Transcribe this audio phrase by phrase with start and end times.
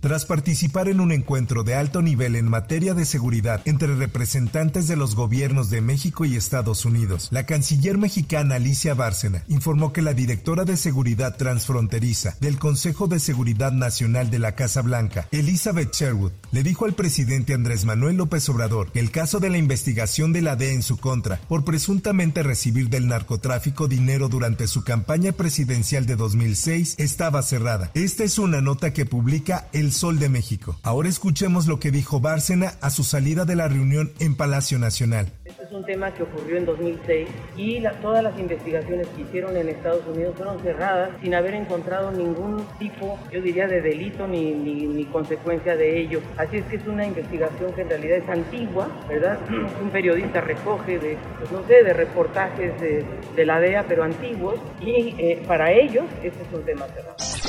[0.00, 4.96] Tras participar en un encuentro de alto nivel en materia de seguridad entre representantes de
[4.96, 10.14] los gobiernos de México y Estados Unidos, la canciller mexicana Alicia Bárcena informó que la
[10.14, 16.32] directora de Seguridad Transfronteriza del Consejo de Seguridad Nacional de la Casa Blanca, Elizabeth Sherwood,
[16.50, 20.40] le dijo al presidente Andrés Manuel López Obrador que el caso de la investigación de
[20.40, 26.06] la DEA en su contra por presuntamente recibir del narcotráfico dinero durante su campaña presidencial
[26.06, 27.90] de 2006 estaba cerrada.
[27.92, 30.76] Esta es una nota que publica el Sol de México.
[30.82, 35.32] Ahora escuchemos lo que dijo Bárcena a su salida de la reunión en Palacio Nacional.
[35.44, 39.68] Este es un tema que ocurrió en 2006 y todas las investigaciones que hicieron en
[39.68, 45.04] Estados Unidos fueron cerradas sin haber encontrado ningún tipo, yo diría, de delito ni, ni,
[45.06, 46.20] consecuencia de ello.
[46.36, 49.38] Así es que es una investigación que en realidad es antigua, ¿verdad?
[49.82, 54.60] Un periodista recoge de, pues no sé, de reportajes de, de la DEA, pero antiguos,
[54.80, 57.39] y eh, para ellos este es un tema cerrado.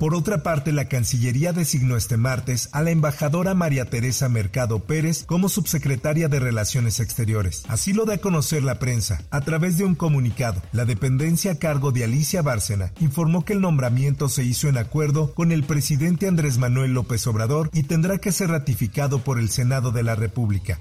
[0.00, 5.24] Por otra parte, la Cancillería designó este martes a la embajadora María Teresa Mercado Pérez
[5.24, 7.64] como subsecretaria de Relaciones Exteriores.
[7.68, 9.20] Así lo da a conocer la prensa.
[9.30, 13.60] A través de un comunicado, la dependencia a cargo de Alicia Bárcena informó que el
[13.60, 18.32] nombramiento se hizo en acuerdo con el presidente Andrés Manuel López Obrador y tendrá que
[18.32, 20.80] ser ratificado por el Senado de la República.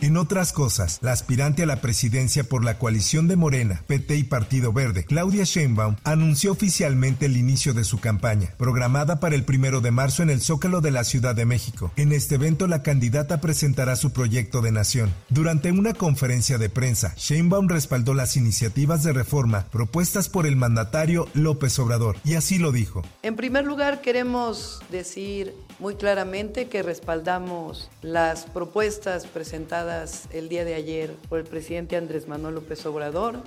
[0.00, 4.24] En otras cosas, la aspirante a la presidencia por la coalición de Morena, PT y
[4.24, 9.80] Partido Verde, Claudia Sheinbaum, anunció oficialmente el inicio de su campaña, programada para el primero
[9.80, 11.92] de marzo en el Zócalo de la Ciudad de México.
[11.96, 15.14] En este evento, la candidata presentará su proyecto de nación.
[15.30, 21.28] Durante una conferencia de prensa, Sheinbaum respaldó las iniciativas de reforma propuestas por el mandatario
[21.32, 23.02] López Obrador, y así lo dijo.
[23.22, 30.74] En primer lugar, queremos decir muy claramente que respaldamos las propuestas presentadas el día de
[30.74, 33.42] ayer por el presidente Andrés Manuel López Obrador.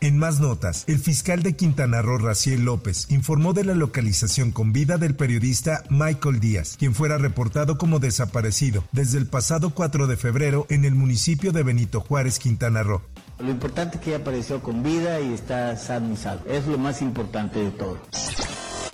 [0.00, 4.72] En más notas, el fiscal de Quintana Roo, Raciel López, informó de la localización con
[4.72, 10.16] vida del periodista Michael Díaz, quien fuera reportado como desaparecido desde el pasado 4 de
[10.16, 13.00] febrero en el municipio de Benito Juárez, Quintana Roo.
[13.38, 16.44] Lo importante es que apareció con vida y está sano y salvo.
[16.46, 17.98] Es lo más importante de todo.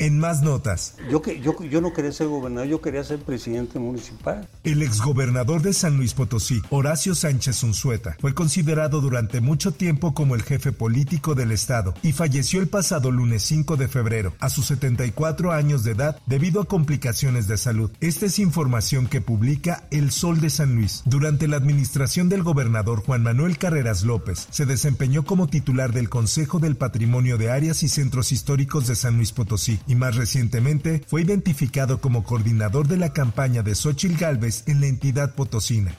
[0.02, 0.96] En más notas.
[1.08, 4.48] Yo, yo, yo no quería ser gobernador, yo quería ser presidente municipal.
[4.64, 10.34] El exgobernador de San Luis Potosí, Horacio Sánchez Unzueta, fue considerado durante mucho tiempo como
[10.34, 14.66] el jefe político del estado y falleció el pasado lunes 5 de febrero, a sus
[14.66, 17.92] 74 años de edad, debido a complicaciones de salud.
[18.00, 21.02] Esta es información que publica El Sol de San Luis.
[21.04, 26.58] Durante la administración del gobernador Juan Manuel Carreras López, se desempeñó como titular del Consejo
[26.58, 31.20] del Patrimonio de Áreas y Centros Históricos de San Luis Potosí y más recientemente fue
[31.20, 35.94] identificado como coordinador de la campaña de Xochil Gálvez en la entidad potosina.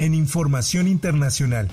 [0.00, 1.70] En información internacional.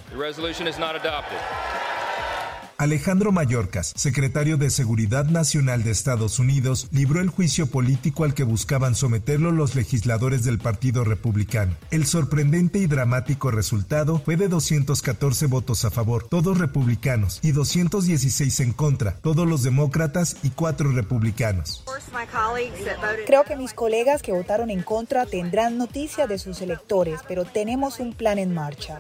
[2.78, 8.44] Alejandro Mayorkas, secretario de Seguridad Nacional de Estados Unidos, libró el juicio político al que
[8.44, 11.76] buscaban someterlo los legisladores del Partido Republicano.
[11.92, 18.60] El sorprendente y dramático resultado fue de 214 votos a favor, todos republicanos, y 216
[18.62, 21.84] en contra, todos los demócratas y cuatro republicanos.
[23.28, 28.00] Creo que mis colegas que votaron en contra tendrán noticia de sus electores, pero tenemos
[28.00, 29.00] un plan en marcha.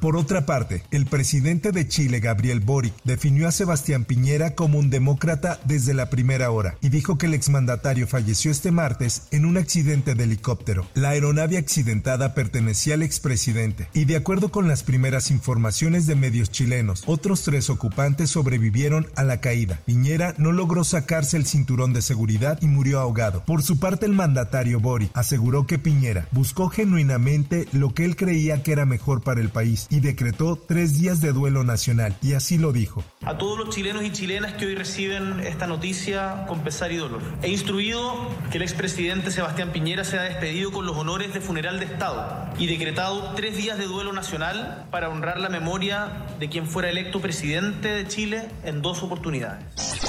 [0.00, 4.88] Por otra parte, el presidente de Chile, Gabriel Boric, definió a Sebastián Piñera como un
[4.88, 9.58] demócrata desde la primera hora y dijo que el exmandatario falleció este martes en un
[9.58, 10.86] accidente de helicóptero.
[10.94, 16.50] La aeronave accidentada pertenecía al expresidente y de acuerdo con las primeras informaciones de medios
[16.50, 19.82] chilenos, otros tres ocupantes sobrevivieron a la caída.
[19.84, 23.44] Piñera no logró sacarse el cinturón de seguridad y murió ahogado.
[23.44, 28.62] Por su parte, el mandatario Boric aseguró que Piñera buscó genuinamente lo que él creía
[28.62, 32.56] que era mejor para el país y decretó tres días de duelo nacional, y así
[32.56, 33.04] lo dijo.
[33.22, 37.20] A todos los chilenos y chilenas que hoy reciben esta noticia con pesar y dolor.
[37.42, 41.86] He instruido que el expresidente Sebastián Piñera sea despedido con los honores de funeral de
[41.86, 46.88] Estado y decretado tres días de duelo nacional para honrar la memoria de quien fuera
[46.88, 49.99] electo presidente de Chile en dos oportunidades.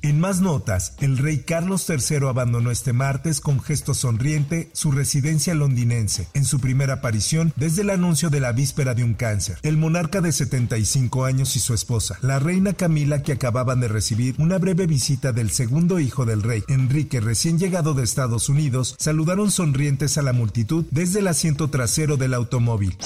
[0.00, 5.54] En más notas, el rey Carlos III abandonó este martes con gesto sonriente su residencia
[5.54, 9.58] londinense, en su primera aparición desde el anuncio de la víspera de un cáncer.
[9.62, 14.36] El monarca de 75 años y su esposa, la reina Camila, que acababan de recibir
[14.38, 19.50] una breve visita del segundo hijo del rey, Enrique, recién llegado de Estados Unidos, saludaron
[19.50, 22.96] sonrientes a la multitud desde el asiento trasero del automóvil.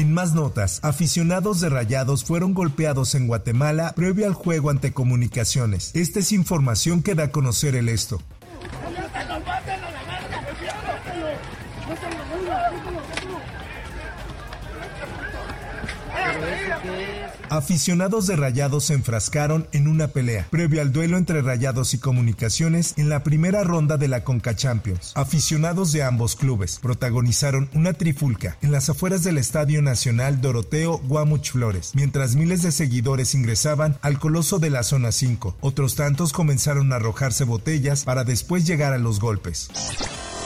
[0.00, 5.90] En más notas, aficionados de Rayados fueron golpeados en Guatemala previo al juego ante comunicaciones.
[5.94, 8.18] Esta es información que da a conocer el esto.
[17.50, 22.94] Aficionados de Rayados se enfrascaron en una pelea previo al duelo entre Rayados y Comunicaciones
[22.96, 25.12] en la primera ronda de la Conca Champions.
[25.16, 31.50] Aficionados de ambos clubes protagonizaron una trifulca en las afueras del Estadio Nacional Doroteo Guamuch
[31.50, 35.56] Flores, mientras miles de seguidores ingresaban al coloso de la zona 5.
[35.60, 39.70] Otros tantos comenzaron a arrojarse botellas para después llegar a los golpes.